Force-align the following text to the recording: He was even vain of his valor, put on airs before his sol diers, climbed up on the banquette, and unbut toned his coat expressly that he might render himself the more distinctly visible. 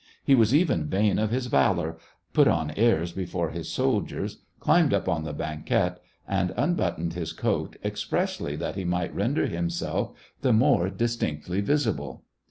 He 0.25 0.33
was 0.33 0.51
even 0.55 0.89
vain 0.89 1.19
of 1.19 1.29
his 1.29 1.45
valor, 1.45 1.95
put 2.33 2.47
on 2.47 2.71
airs 2.71 3.11
before 3.11 3.51
his 3.51 3.69
sol 3.69 4.01
diers, 4.01 4.37
climbed 4.59 4.95
up 4.95 5.07
on 5.07 5.25
the 5.25 5.31
banquette, 5.31 5.99
and 6.27 6.49
unbut 6.57 6.97
toned 6.97 7.13
his 7.13 7.31
coat 7.33 7.77
expressly 7.85 8.55
that 8.55 8.73
he 8.73 8.83
might 8.83 9.13
render 9.13 9.45
himself 9.45 10.17
the 10.41 10.53
more 10.53 10.89
distinctly 10.89 11.61
visible. 11.61 12.23